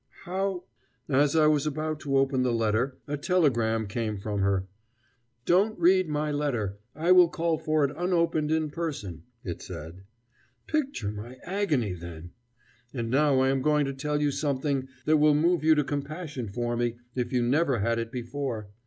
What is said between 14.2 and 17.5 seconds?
something that will move you to compassion for me, if you